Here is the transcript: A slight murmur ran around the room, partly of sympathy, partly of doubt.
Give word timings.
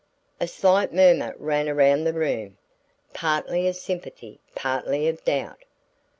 A 0.39 0.47
slight 0.47 0.91
murmur 0.91 1.35
ran 1.37 1.69
around 1.69 2.05
the 2.05 2.13
room, 2.13 2.57
partly 3.13 3.67
of 3.67 3.75
sympathy, 3.75 4.39
partly 4.55 5.07
of 5.07 5.23
doubt. 5.23 5.63